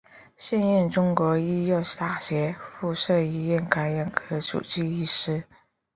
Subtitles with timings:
[0.35, 5.43] 现任中国医药大学附设医院感染科主治医师。